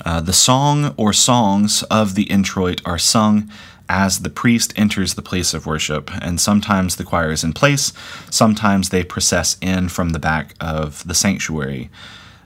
Uh, 0.06 0.22
the 0.22 0.34
song 0.34 0.94
or 0.98 1.14
songs 1.14 1.84
of 1.84 2.16
the 2.16 2.24
introit 2.24 2.82
are 2.86 2.98
sung 2.98 3.50
as 3.90 4.20
the 4.20 4.30
priest 4.30 4.72
enters 4.76 5.16
the 5.16 5.22
place 5.22 5.54
of 5.54 5.66
worship, 5.66 6.12
and 6.22 6.40
sometimes 6.40 6.96
the 6.96 7.04
choir 7.04 7.32
is 7.32 7.44
in 7.44 7.54
place, 7.54 7.92
sometimes 8.30 8.90
they 8.90 9.04
process 9.04 9.58
in 9.62 9.90
from 9.90 10.10
the 10.10 10.20
back 10.20 10.54
of 10.62 11.06
the 11.08 11.16
sanctuary. 11.16 11.90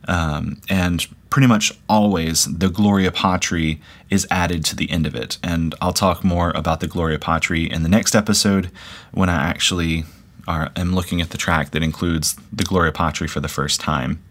Um, 0.07 0.61
and 0.69 1.05
pretty 1.29 1.47
much 1.47 1.73
always 1.89 2.45
the 2.45 2.69
Gloria 2.69 3.11
Patri 3.11 3.81
is 4.09 4.27
added 4.29 4.63
to 4.65 4.75
the 4.75 4.89
end 4.91 5.07
of 5.07 5.15
it. 5.15 5.37
And 5.41 5.73
I'll 5.81 5.93
talk 5.93 6.23
more 6.23 6.51
about 6.51 6.79
the 6.79 6.87
Gloria 6.87 7.19
Patri 7.19 7.63
in 7.63 7.83
the 7.83 7.89
next 7.89 8.15
episode 8.15 8.69
when 9.11 9.29
I 9.29 9.49
actually 9.49 10.05
are, 10.47 10.71
am 10.75 10.93
looking 10.93 11.21
at 11.21 11.31
the 11.31 11.37
track 11.37 11.71
that 11.71 11.83
includes 11.83 12.35
the 12.51 12.63
Gloria 12.63 12.91
Patri 12.91 13.27
for 13.27 13.39
the 13.39 13.47
first 13.47 13.79
time. 13.79 14.21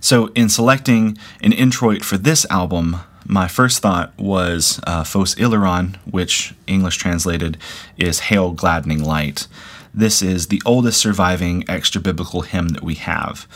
So, 0.00 0.28
in 0.28 0.48
selecting 0.48 1.18
an 1.40 1.52
introit 1.52 2.04
for 2.04 2.16
this 2.16 2.46
album, 2.50 3.00
my 3.28 3.48
first 3.48 3.80
thought 3.80 4.16
was 4.18 4.80
uh, 4.86 5.02
Phos 5.04 5.34
Hilaron, 5.34 5.96
which 6.04 6.54
English 6.66 6.96
translated 6.96 7.58
is 7.96 8.20
Hail 8.20 8.52
Gladdening 8.52 9.02
Light. 9.02 9.48
This 9.92 10.22
is 10.22 10.48
the 10.48 10.62
oldest 10.64 11.00
surviving 11.00 11.64
extra 11.68 12.00
biblical 12.00 12.42
hymn 12.42 12.68
that 12.68 12.82
we 12.82 12.94
have, 12.96 13.48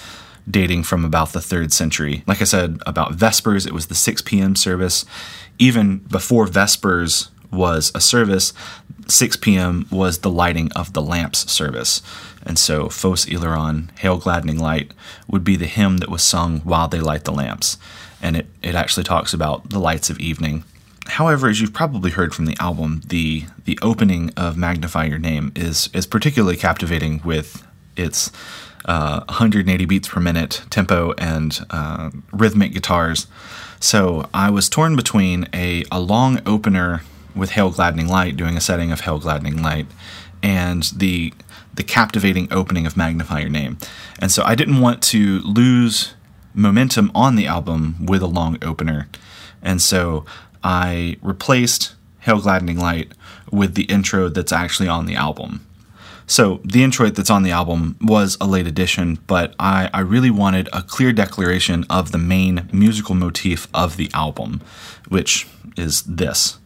dating 0.51 0.83
from 0.85 1.05
about 1.05 1.33
the 1.33 1.41
third 1.41 1.73
century. 1.73 2.25
Like 2.27 2.41
I 2.41 2.45
said 2.45 2.81
about 2.87 3.13
Vespers, 3.15 3.67
it 3.67 3.73
was 3.73 3.87
the 3.87 3.95
6 3.95 4.23
p.m. 4.23 4.57
service. 4.57 5.05
Even 5.59 5.99
before 5.99 6.47
Vespers 6.47 7.29
was 7.51 7.93
a 7.95 8.01
service, 8.01 8.53
6 9.09 9.37
p.m. 9.39 9.87
was 9.91 10.19
the 10.19 10.31
lighting 10.31 10.71
of 10.73 10.93
the 10.93 11.03
lamps 11.03 11.51
service. 11.51 12.03
And 12.45 12.59
so 12.59 12.89
Phos 12.89 13.27
Hilaron, 13.27 13.97
Hail 13.99 14.19
Gladdening 14.19 14.59
Light, 14.59 14.93
would 15.29 15.45
be 15.45 15.57
the 15.57 15.67
hymn 15.67 15.99
that 15.99 16.09
was 16.09 16.23
sung 16.23 16.61
while 16.61 16.89
they 16.89 17.01
light 17.01 17.25
the 17.25 17.33
lamps 17.33 17.77
and 18.23 18.37
it, 18.37 18.47
it 18.63 18.75
actually 18.75 19.05
talks 19.05 19.33
about 19.33 19.71
the 19.71 19.79
lights 19.79 20.11
of 20.11 20.19
evening. 20.19 20.65
However, 21.07 21.49
as 21.49 21.61
you've 21.61 21.73
probably 21.73 22.11
heard 22.11 22.35
from 22.35 22.45
the 22.45 22.57
album, 22.61 23.03
the 23.07 23.45
the 23.65 23.79
opening 23.83 24.31
of 24.37 24.57
"Magnify 24.57 25.07
Your 25.07 25.19
Name" 25.19 25.53
is 25.57 25.89
is 25.93 26.07
particularly 26.07 26.57
captivating 26.57 27.21
with 27.25 27.67
its 27.97 28.31
uh, 28.85 29.25
180 29.27 29.85
beats 29.87 30.09
per 30.09 30.21
minute 30.21 30.63
tempo 30.71 31.13
and 31.13 31.61
uh, 31.71 32.11
rhythmic 32.33 32.73
guitars. 32.73 33.27
So 33.81 34.29
I 34.33 34.51
was 34.51 34.69
torn 34.69 34.95
between 34.95 35.49
a, 35.55 35.85
a 35.91 36.01
long 36.01 36.41
opener 36.47 37.03
with 37.35 37.51
"Hail 37.51 37.71
Gladdening 37.71 38.09
Light," 38.09 38.37
doing 38.37 38.57
a 38.57 38.61
setting 38.61 38.93
of 38.93 39.01
"Hail 39.01 39.19
Gladdening 39.19 39.63
Light," 39.63 39.87
and 40.43 40.85
the 40.97 41.33
the 41.75 41.83
captivating 41.83 42.49
opening 42.53 42.87
of 42.87 42.97
"Magnify 42.97 43.41
Your 43.41 43.51
Name." 43.51 43.79
And 44.19 44.31
so 44.31 44.43
I 44.45 44.55
didn't 44.55 44.81
want 44.81 45.03
to 45.05 45.41
lose 45.41 46.15
momentum 46.55 47.11
on 47.15 47.37
the 47.37 47.47
album 47.47 48.07
with 48.07 48.23
a 48.23 48.27
long 48.27 48.59
opener. 48.63 49.09
And 49.63 49.81
so 49.81 50.25
I 50.63 51.17
replaced 51.23 51.95
Hail 52.21 52.41
Gladdening 52.41 52.79
Light 52.79 53.13
with 53.51 53.75
the 53.75 53.85
intro 53.85 54.29
that's 54.29 54.53
actually 54.53 54.89
on 54.89 55.07
the 55.07 55.15
album. 55.15 55.67
So 56.31 56.61
the 56.65 56.85
intro 56.85 57.11
that's 57.11 57.29
on 57.29 57.43
the 57.43 57.51
album 57.51 57.97
was 58.01 58.37
a 58.41 58.47
late 58.47 58.69
addition, 58.69 59.19
but 59.27 59.53
I, 59.59 59.91
I 59.93 59.99
really 59.99 60.31
wanted 60.31 60.69
a 60.73 60.81
clear 60.81 61.13
declaration 61.13 61.85
of 61.91 62.13
the 62.13 62.19
main 62.19 62.69
musical 62.73 63.17
motif 63.17 63.67
of 63.75 63.97
the 63.97 64.09
album, 64.15 64.61
which 65.09 65.49
is 65.77 66.03
this. 66.03 66.60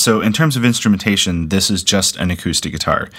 So, 0.00 0.22
in 0.22 0.32
terms 0.32 0.56
of 0.56 0.64
instrumentation, 0.64 1.50
this 1.50 1.70
is 1.70 1.84
just 1.84 2.16
an 2.16 2.30
acoustic 2.30 2.72
guitar. 2.72 3.10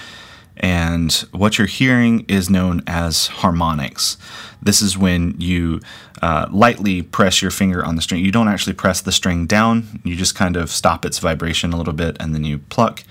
And 0.56 1.12
what 1.30 1.56
you're 1.56 1.68
hearing 1.68 2.24
is 2.26 2.50
known 2.50 2.82
as 2.88 3.28
harmonics. 3.28 4.16
This 4.60 4.82
is 4.82 4.98
when 4.98 5.40
you 5.40 5.80
uh, 6.22 6.48
lightly 6.50 7.02
press 7.02 7.40
your 7.40 7.52
finger 7.52 7.84
on 7.84 7.94
the 7.94 8.02
string. 8.02 8.24
You 8.24 8.32
don't 8.32 8.48
actually 8.48 8.72
press 8.72 9.00
the 9.00 9.12
string 9.12 9.46
down, 9.46 10.00
you 10.02 10.16
just 10.16 10.34
kind 10.34 10.56
of 10.56 10.70
stop 10.70 11.04
its 11.04 11.20
vibration 11.20 11.72
a 11.72 11.76
little 11.76 11.92
bit 11.92 12.16
and 12.18 12.34
then 12.34 12.42
you 12.42 12.58
pluck 12.58 13.04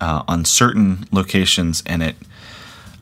uh, 0.00 0.22
on 0.26 0.46
certain 0.46 1.04
locations, 1.12 1.82
and 1.84 2.02
it 2.02 2.16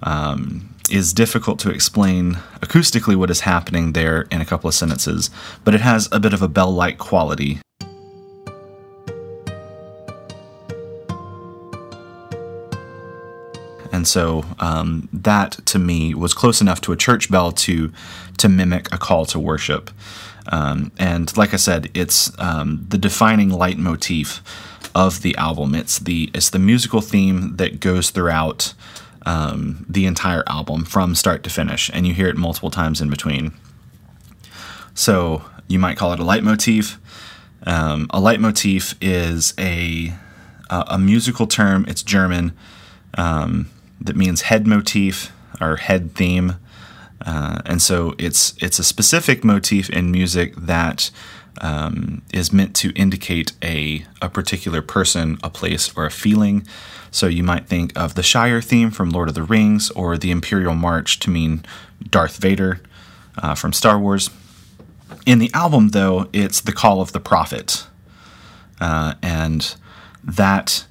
um, 0.03 0.75
is 0.91 1.13
difficult 1.13 1.61
to 1.61 1.71
explain 1.71 2.33
acoustically 2.63 3.15
what 3.15 3.31
is 3.31 3.43
happening 3.43 3.93
there 3.93 4.23
in 4.33 4.41
a 4.41 4.45
couple 4.45 4.67
of 4.67 4.75
sentences, 4.75 5.31
but 5.63 5.73
it 5.73 5.83
has 5.83 6.09
a 6.11 6.19
bit 6.19 6.33
of 6.35 6.43
a 6.43 6.49
bell 6.49 6.73
like 6.73 6.99
quality 6.99 7.61
and 13.97 14.07
so 14.07 14.45
um, 14.61 15.09
that 15.11 15.53
to 15.65 15.79
me 15.79 16.15
was 16.15 16.35
close 16.35 16.61
enough 16.61 16.83
to 16.83 16.93
a 16.93 16.97
church 16.97 17.31
bell 17.31 17.51
to 17.51 17.91
to 18.37 18.49
mimic 18.49 18.93
a 18.93 18.99
call 18.99 19.25
to 19.25 19.39
worship. 19.39 19.91
Um, 20.53 20.93
and 20.99 21.35
like 21.37 21.55
I 21.55 21.57
said, 21.57 21.91
it's 21.95 22.31
um, 22.39 22.85
the 22.87 22.99
defining 22.99 23.49
leitmotif 23.49 24.43
of 24.95 25.23
the 25.23 25.35
album. 25.37 25.75
It's 25.75 25.99
the 25.99 26.31
it's 26.35 26.51
the 26.51 26.59
musical 26.59 27.01
theme 27.01 27.57
that 27.57 27.81
goes 27.81 28.11
throughout 28.11 28.75
um, 29.25 29.87
the 29.89 30.05
entire 30.05 30.45
album 30.47 30.85
from 30.85 31.15
start 31.15 31.43
to 31.45 31.51
finish, 31.51 31.91
and 31.95 32.07
you 32.07 32.13
hear 32.13 32.29
it 32.29 32.37
multiple 32.37 32.71
times 32.71 33.01
in 33.01 33.09
between. 33.09 33.55
So 34.93 35.43
you 35.69 35.79
might 35.79 35.97
call 35.97 36.13
it 36.13 36.21
a 36.21 36.25
leitmotif. 36.25 36.99
Um, 37.63 38.09
a 38.11 38.21
leitmotif 38.21 38.95
is 39.01 39.55
a 39.59 40.13
a 40.69 40.99
musical 40.99 41.47
term. 41.47 41.87
It's 41.89 42.03
German. 42.03 42.53
Um, 43.15 43.71
that 44.01 44.17
means 44.17 44.43
head 44.43 44.67
motif 44.67 45.33
or 45.61 45.77
head 45.77 46.15
theme. 46.15 46.57
Uh, 47.25 47.61
and 47.65 47.81
so 47.81 48.15
it's 48.19 48.55
it's 48.61 48.79
a 48.79 48.85
specific 48.85 49.43
motif 49.45 49.89
in 49.91 50.11
music 50.11 50.55
that 50.57 51.11
um, 51.61 52.23
is 52.33 52.53
meant 52.53 52.75
to 52.77 52.91
indicate 52.91 53.53
a, 53.63 54.05
a 54.21 54.29
particular 54.29 54.83
person, 54.83 55.39
a 55.43 55.51
place, 55.51 55.97
or 55.97 56.05
a 56.05 56.11
feeling. 56.11 56.67
So 57.11 57.27
you 57.27 57.43
might 57.43 57.67
think 57.67 57.99
of 57.99 58.15
the 58.15 58.23
Shire 58.23 58.61
theme 58.61 58.91
from 58.91 59.11
Lord 59.11 59.29
of 59.29 59.35
the 59.35 59.43
Rings 59.43 59.91
or 59.93 60.19
the 60.19 60.31
Imperial 60.31 60.75
March 60.75 61.19
to 61.21 61.31
mean 61.31 61.65
Darth 62.11 62.37
Vader 62.37 62.81
uh, 63.39 63.55
from 63.55 63.73
Star 63.73 63.99
Wars. 63.99 64.31
In 65.25 65.39
the 65.39 65.51
album, 65.55 65.91
though, 65.91 66.29
it's 66.33 66.61
the 66.61 66.73
Call 66.73 67.01
of 67.01 67.13
the 67.13 67.21
Prophet. 67.21 67.87
Uh, 68.81 69.15
and 69.23 69.75
that 70.23 70.85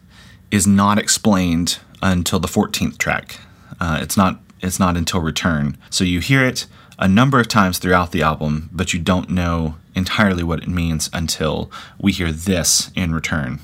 is 0.50 0.66
not 0.66 0.98
explained 0.98 1.80
until 2.02 2.40
the 2.40 2.48
14th 2.48 2.98
track. 2.98 3.40
Uh, 3.80 4.00
it's 4.02 4.18
not 4.18 4.40
it's 4.62 4.80
not 4.80 4.98
until 4.98 5.20
Return. 5.20 5.78
So 5.90 6.04
you 6.04 6.20
hear 6.20 6.44
it 6.44 6.66
a 6.98 7.08
number 7.08 7.40
of 7.40 7.48
times 7.48 7.78
throughout 7.78 8.12
the 8.12 8.22
album, 8.22 8.70
but 8.72 8.94
you 8.94 9.00
don't 9.00 9.30
know 9.30 9.76
entirely 9.94 10.44
what 10.44 10.60
it 10.60 10.68
means 10.68 11.10
until 11.14 11.70
we 12.00 12.12
hear 12.12 12.32
this 12.32 12.92
in 12.96 13.14
Return. 13.14 13.60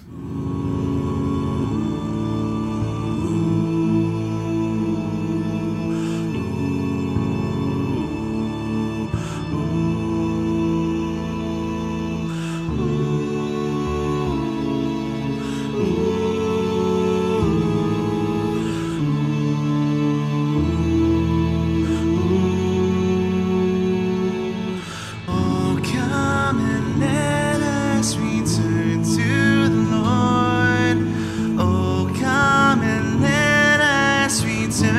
return. 34.81 34.97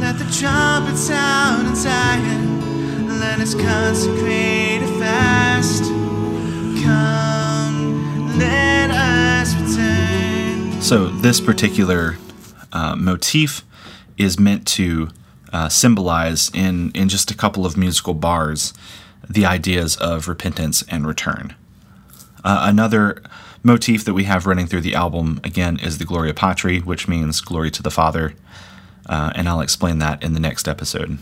Let 0.00 0.18
the 0.18 0.24
trumpet 0.32 0.96
sound 0.96 1.68
in 1.68 1.76
Zion. 1.76 3.20
Let 3.20 3.40
us 3.40 3.54
consecrate 3.54 4.82
a 4.82 4.86
fast. 4.98 5.84
Come, 6.84 8.38
let 8.38 8.90
us 8.90 9.54
return. 9.56 10.80
So, 10.82 11.08
this 11.08 11.40
particular 11.40 12.16
uh, 12.72 12.94
motif 12.96 13.64
is 14.16 14.38
meant 14.38 14.66
to 14.68 15.08
uh, 15.52 15.68
symbolize 15.68 16.50
in, 16.54 16.92
in 16.92 17.08
just 17.08 17.30
a 17.30 17.34
couple 17.34 17.66
of 17.66 17.76
musical 17.76 18.14
bars 18.14 18.72
the 19.28 19.46
ideas 19.46 19.96
of 19.96 20.28
repentance 20.28 20.84
and 20.88 21.06
return. 21.06 21.54
Uh, 22.44 22.66
another 22.68 23.22
motif 23.64 24.04
that 24.04 24.14
we 24.14 24.24
have 24.24 24.46
running 24.46 24.66
through 24.66 24.82
the 24.82 24.94
album, 24.94 25.40
again, 25.42 25.80
is 25.80 25.98
the 25.98 26.04
Gloria 26.04 26.34
Patri, 26.34 26.78
which 26.78 27.08
means 27.08 27.40
glory 27.40 27.70
to 27.72 27.82
the 27.82 27.90
Father. 27.90 28.34
Uh, 29.06 29.32
and 29.34 29.48
I'll 29.48 29.60
explain 29.60 29.98
that 29.98 30.22
in 30.22 30.34
the 30.34 30.40
next 30.40 30.68
episode. 30.68 31.18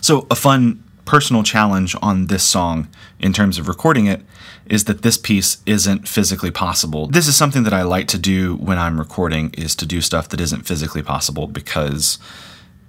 So, 0.00 0.26
a 0.30 0.34
fun 0.34 0.82
personal 1.04 1.42
challenge 1.42 1.96
on 2.00 2.26
this 2.26 2.44
song 2.44 2.88
in 3.18 3.32
terms 3.32 3.58
of 3.58 3.68
recording 3.68 4.06
it 4.06 4.22
is 4.66 4.84
that 4.84 5.02
this 5.02 5.18
piece 5.18 5.58
isn't 5.66 6.06
physically 6.06 6.50
possible. 6.50 7.08
This 7.08 7.26
is 7.26 7.36
something 7.36 7.64
that 7.64 7.72
I 7.72 7.82
like 7.82 8.06
to 8.08 8.18
do 8.18 8.56
when 8.56 8.78
I'm 8.78 8.98
recording 8.98 9.50
is 9.54 9.74
to 9.76 9.86
do 9.86 10.00
stuff 10.00 10.28
that 10.28 10.40
isn't 10.40 10.66
physically 10.66 11.02
possible 11.02 11.48
because 11.48 12.18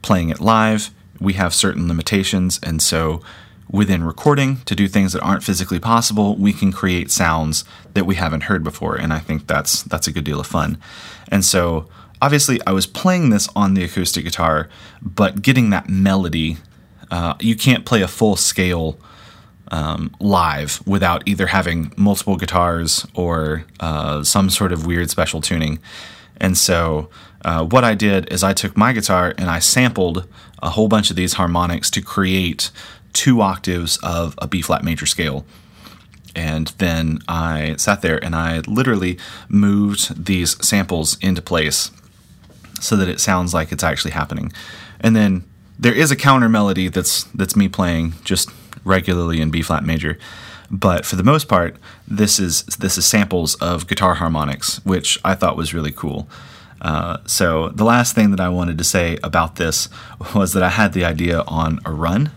playing 0.03 0.29
it 0.29 0.39
live, 0.39 0.91
we 1.19 1.33
have 1.33 1.53
certain 1.53 1.87
limitations 1.87 2.59
and 2.61 2.81
so 2.81 3.21
within 3.69 4.03
recording 4.03 4.57
to 4.65 4.75
do 4.75 4.87
things 4.87 5.13
that 5.13 5.21
aren't 5.21 5.43
physically 5.43 5.79
possible, 5.79 6.35
we 6.35 6.53
can 6.53 6.71
create 6.71 7.09
sounds 7.11 7.65
that 7.93 8.05
we 8.05 8.15
haven't 8.15 8.43
heard 8.43 8.63
before 8.63 8.95
and 8.95 9.13
I 9.13 9.19
think 9.19 9.47
that's 9.47 9.83
that's 9.83 10.07
a 10.07 10.11
good 10.11 10.23
deal 10.23 10.39
of 10.39 10.47
fun. 10.47 10.77
And 11.29 11.43
so 11.43 11.87
obviously 12.21 12.59
I 12.67 12.71
was 12.71 12.85
playing 12.85 13.29
this 13.29 13.49
on 13.55 13.73
the 13.73 13.83
acoustic 13.83 14.23
guitar, 14.23 14.69
but 15.01 15.41
getting 15.41 15.69
that 15.71 15.89
melody 15.89 16.57
uh, 17.13 17.35
you 17.39 17.55
can't 17.55 17.85
play 17.85 18.01
a 18.01 18.07
full 18.07 18.35
scale 18.35 18.97
um, 19.71 20.15
live 20.19 20.81
without 20.87 21.21
either 21.27 21.47
having 21.47 21.93
multiple 21.95 22.37
guitars 22.37 23.05
or 23.13 23.65
uh, 23.79 24.23
some 24.23 24.49
sort 24.49 24.71
of 24.71 24.87
weird 24.87 25.11
special 25.11 25.39
tuning. 25.39 25.77
And 26.37 26.57
so, 26.57 27.09
uh, 27.45 27.65
what 27.65 27.83
I 27.83 27.93
did 27.93 28.31
is 28.31 28.43
I 28.43 28.53
took 28.53 28.75
my 28.75 28.93
guitar 28.93 29.33
and 29.37 29.49
I 29.49 29.59
sampled 29.59 30.27
a 30.61 30.71
whole 30.71 30.87
bunch 30.87 31.09
of 31.09 31.15
these 31.15 31.33
harmonics 31.33 31.91
to 31.91 32.01
create 32.01 32.71
two 33.13 33.41
octaves 33.41 33.97
of 34.03 34.35
a 34.39 34.47
B 34.47 34.61
flat 34.61 34.83
major 34.83 35.05
scale. 35.05 35.45
And 36.35 36.67
then 36.79 37.19
I 37.27 37.75
sat 37.77 38.01
there 38.01 38.23
and 38.23 38.35
I 38.35 38.59
literally 38.61 39.19
moved 39.49 40.25
these 40.25 40.57
samples 40.65 41.17
into 41.21 41.41
place 41.41 41.91
so 42.81 42.95
that 42.95 43.07
it 43.07 43.19
sounds 43.19 43.53
like 43.53 43.71
it's 43.71 43.83
actually 43.83 44.11
happening. 44.11 44.51
And 44.99 45.15
then 45.15 45.43
there 45.77 45.93
is 45.93 46.11
a 46.11 46.15
counter 46.15 46.49
melody 46.49 46.87
that's 46.87 47.23
that's 47.35 47.55
me 47.55 47.67
playing 47.67 48.13
just 48.23 48.49
regularly 48.83 49.41
in 49.41 49.51
B 49.51 49.61
flat 49.61 49.83
major, 49.83 50.17
but 50.69 51.05
for 51.05 51.15
the 51.15 51.23
most 51.23 51.47
part, 51.47 51.77
this 52.07 52.39
is 52.39 52.63
this 52.63 52.97
is 52.97 53.05
samples 53.05 53.55
of 53.55 53.87
guitar 53.87 54.15
harmonics, 54.15 54.83
which 54.85 55.19
I 55.23 55.35
thought 55.35 55.55
was 55.55 55.73
really 55.73 55.91
cool. 55.91 56.27
Uh, 56.81 57.17
so 57.25 57.69
the 57.69 57.85
last 57.85 58.13
thing 58.15 58.31
that 58.31 58.39
I 58.39 58.49
wanted 58.49 58.77
to 58.77 58.83
say 58.83 59.17
about 59.23 59.55
this 59.55 59.87
was 60.35 60.53
that 60.53 60.63
I 60.63 60.69
had 60.69 60.93
the 60.93 61.05
idea 61.05 61.41
on 61.47 61.79
a 61.85 61.91
run, 61.91 62.31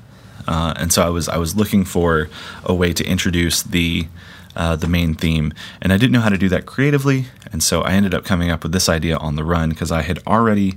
uh, 0.46 0.74
and 0.76 0.92
so 0.92 1.02
I 1.02 1.08
was 1.08 1.28
I 1.28 1.38
was 1.38 1.56
looking 1.56 1.84
for 1.84 2.28
a 2.64 2.74
way 2.74 2.92
to 2.92 3.04
introduce 3.04 3.62
the 3.62 4.06
uh, 4.54 4.76
the 4.76 4.88
main 4.88 5.14
theme, 5.14 5.52
and 5.82 5.92
I 5.92 5.98
didn't 5.98 6.12
know 6.12 6.20
how 6.20 6.30
to 6.30 6.38
do 6.38 6.48
that 6.48 6.66
creatively, 6.66 7.26
and 7.52 7.62
so 7.62 7.82
I 7.82 7.92
ended 7.92 8.14
up 8.14 8.24
coming 8.24 8.50
up 8.50 8.62
with 8.62 8.72
this 8.72 8.88
idea 8.88 9.16
on 9.16 9.36
the 9.36 9.44
run 9.44 9.70
because 9.70 9.92
I 9.92 10.02
had 10.02 10.18
already 10.26 10.74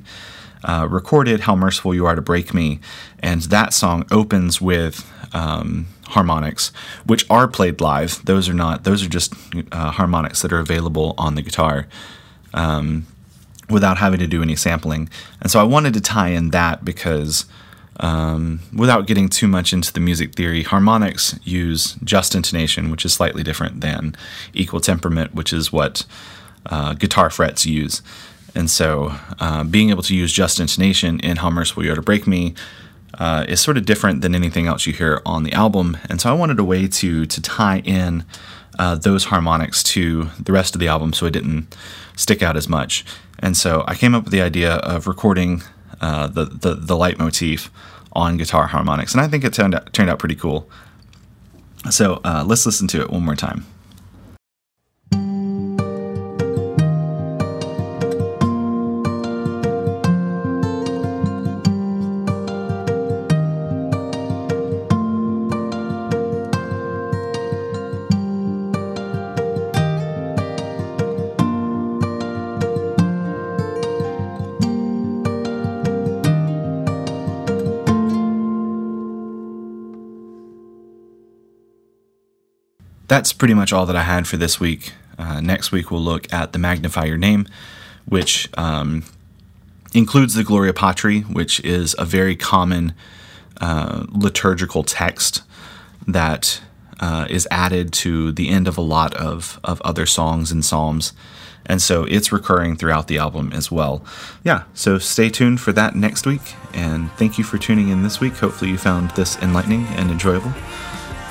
uh, 0.63 0.87
recorded 0.89 1.41
How 1.41 1.55
Merciful 1.55 1.95
You 1.95 2.05
Are 2.05 2.15
to 2.15 2.21
Break 2.21 2.53
Me, 2.53 2.79
and 3.19 3.43
that 3.43 3.73
song 3.73 4.05
opens 4.11 4.59
with 4.59 5.09
um, 5.33 5.87
harmonics, 6.07 6.71
which 7.05 7.29
are 7.29 7.47
played 7.47 7.79
live. 7.79 8.23
Those 8.25 8.49
are 8.49 8.53
not, 8.53 8.83
those 8.83 9.03
are 9.03 9.09
just 9.09 9.33
uh, 9.71 9.91
harmonics 9.91 10.41
that 10.41 10.51
are 10.51 10.59
available 10.59 11.13
on 11.17 11.35
the 11.35 11.41
guitar. 11.41 11.87
Um, 12.53 13.05
without 13.69 13.97
having 13.97 14.19
to 14.19 14.25
do 14.25 14.41
any 14.41 14.55
sampling. 14.55 15.07
And 15.41 15.51
so 15.51 15.59
I 15.59 15.63
wanted 15.63 15.93
to 15.93 16.01
tie 16.01 16.29
in 16.29 16.49
that 16.49 16.83
because 16.83 17.45
um, 17.99 18.61
without 18.73 19.07
getting 19.07 19.27
too 19.29 19.47
much 19.47 19.73
into 19.73 19.91
the 19.91 19.99
music 19.99 20.35
theory, 20.35 20.63
harmonics 20.63 21.37
use 21.43 21.97
just 22.03 22.33
intonation, 22.33 22.91
which 22.91 23.05
is 23.05 23.13
slightly 23.13 23.43
different 23.43 23.81
than 23.81 24.15
equal 24.53 24.79
temperament, 24.79 25.35
which 25.35 25.51
is 25.51 25.71
what 25.71 26.05
uh, 26.65 26.93
guitar 26.93 27.29
frets 27.29 27.65
use. 27.65 28.01
And 28.55 28.69
so, 28.69 29.15
uh, 29.39 29.63
being 29.63 29.89
able 29.89 30.03
to 30.03 30.15
use 30.15 30.31
just 30.31 30.59
intonation 30.59 31.19
in 31.19 31.37
How 31.37 31.49
Merciful 31.49 31.85
You 31.85 31.91
Are 31.91 31.95
to 31.95 32.01
Break 32.01 32.25
Me 32.25 32.55
uh, 33.15 33.45
is 33.47 33.59
sort 33.59 33.77
of 33.77 33.85
different 33.85 34.21
than 34.21 34.33
anything 34.33 34.65
else 34.65 34.87
you 34.87 34.93
hear 34.93 35.21
on 35.25 35.43
the 35.43 35.53
album. 35.53 35.97
And 36.09 36.19
so, 36.19 36.29
I 36.29 36.33
wanted 36.33 36.59
a 36.59 36.63
way 36.63 36.87
to 36.87 37.25
to 37.25 37.41
tie 37.41 37.79
in 37.79 38.25
uh, 38.79 38.95
those 38.95 39.25
harmonics 39.25 39.83
to 39.83 40.29
the 40.39 40.51
rest 40.51 40.73
of 40.73 40.79
the 40.79 40.87
album, 40.87 41.13
so 41.13 41.25
it 41.25 41.31
didn't 41.31 41.75
stick 42.15 42.41
out 42.41 42.57
as 42.57 42.67
much. 42.67 43.05
And 43.37 43.55
so, 43.55 43.83
I 43.87 43.95
came 43.95 44.15
up 44.15 44.23
with 44.23 44.33
the 44.33 44.41
idea 44.41 44.75
of 44.77 45.05
recording 45.05 45.61
uh, 46.01 46.27
the, 46.27 46.45
the 46.45 46.75
the 46.75 46.95
leitmotif 46.95 47.69
on 48.13 48.37
guitar 48.37 48.67
harmonics, 48.67 49.13
and 49.13 49.21
I 49.21 49.27
think 49.27 49.43
it 49.43 49.53
turned 49.53 49.75
out, 49.75 49.93
turned 49.93 50.09
out 50.09 50.19
pretty 50.19 50.35
cool. 50.35 50.69
So, 51.89 52.19
uh, 52.25 52.43
let's 52.45 52.65
listen 52.65 52.87
to 52.89 53.01
it 53.01 53.09
one 53.09 53.23
more 53.23 53.35
time. 53.35 53.65
That's 83.09 83.33
pretty 83.33 83.53
much 83.53 83.73
all 83.73 83.85
that 83.87 83.95
I 83.95 84.03
had 84.03 84.27
for 84.27 84.37
this 84.37 84.59
week. 84.59 84.93
Uh, 85.17 85.41
next 85.41 85.73
week, 85.73 85.91
we'll 85.91 86.01
look 86.01 86.31
at 86.31 86.53
the 86.53 86.59
Magnify 86.59 87.05
Your 87.05 87.17
Name, 87.17 87.45
which 88.05 88.47
um, 88.57 89.03
includes 89.93 90.35
the 90.35 90.43
Gloria 90.45 90.73
Patri, 90.73 91.21
which 91.21 91.59
is 91.65 91.93
a 91.99 92.05
very 92.05 92.37
common 92.37 92.93
uh, 93.59 94.05
liturgical 94.09 94.83
text 94.83 95.41
that 96.07 96.61
uh, 97.01 97.27
is 97.29 97.47
added 97.51 97.91
to 97.91 98.31
the 98.31 98.49
end 98.49 98.67
of 98.67 98.77
a 98.77 98.81
lot 98.81 99.13
of, 99.15 99.59
of 99.63 99.81
other 99.81 100.05
songs 100.05 100.51
and 100.51 100.63
psalms. 100.63 101.11
And 101.65 101.81
so 101.81 102.03
it's 102.05 102.31
recurring 102.31 102.77
throughout 102.77 103.07
the 103.07 103.17
album 103.17 103.51
as 103.53 103.71
well. 103.71 104.03
Yeah, 104.43 104.63
so 104.73 104.97
stay 104.97 105.29
tuned 105.29 105.59
for 105.59 105.71
that 105.73 105.95
next 105.95 106.25
week. 106.25 106.41
And 106.73 107.11
thank 107.13 107.37
you 107.37 107.43
for 107.43 107.57
tuning 107.57 107.89
in 107.89 108.03
this 108.03 108.19
week. 108.19 108.37
Hopefully, 108.37 108.71
you 108.71 108.77
found 108.77 109.11
this 109.11 109.37
enlightening 109.37 109.85
and 109.87 110.09
enjoyable 110.09 110.53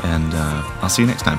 and 0.04 0.32
uh, 0.34 0.62
I'll 0.82 0.88
see 0.88 1.02
you 1.02 1.08
next 1.08 1.22
time. 1.22 1.38